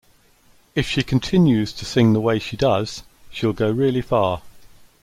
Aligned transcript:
If 0.73 0.87
she 0.87 1.03
continues 1.03 1.71
to 1.73 1.85
sing 1.85 2.13
the 2.13 2.19
way 2.19 2.39
she 2.39 2.57
does, 2.57 3.03
she'll 3.29 3.53
go 3.53 3.69
really 3.69 4.01
far. 4.01 4.41